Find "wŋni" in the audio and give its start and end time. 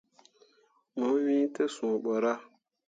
1.13-1.37